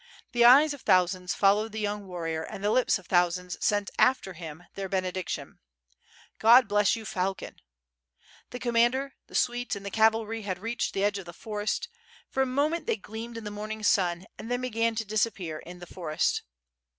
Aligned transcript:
The 0.31 0.43
eyes 0.43 0.73
of 0.73 0.81
thousands 0.81 1.35
followed 1.35 1.73
the 1.73 1.79
young 1.79 2.07
warrior 2.07 2.41
and 2.41 2.63
the 2.63 2.71
lips 2.71 2.97
of 2.97 3.05
thousands 3.05 3.55
sent 3.63 3.91
after 3.99 4.33
him 4.33 4.63
their 4.73 4.89
benediction: 4.89 5.59
"God 6.39 6.67
bless 6.67 6.95
you. 6.95 7.05
Falcon!^ 7.05 7.57
The 8.49 8.57
commander, 8.57 9.13
the 9.27 9.35
suite, 9.35 9.75
and 9.75 9.85
the 9.85 9.91
cavalry 9.91 10.41
had 10.41 10.57
reached 10.57 10.95
the 10.95 11.03
edge 11.03 11.19
of 11.19 11.25
the 11.27 11.33
forest; 11.33 11.87
for 12.31 12.41
a 12.41 12.47
moment 12.47 12.87
they 12.87 12.97
gleamed 12.97 13.37
in 13.37 13.43
the 13.43 13.51
morning 13.51 13.83
sun 13.83 14.25
and 14.39 14.49
then 14.49 14.61
began 14.61 14.95
to 14.95 15.05
disappear 15.05 15.59
in 15.59 15.77
the 15.77 15.85
forest. 15.85 16.41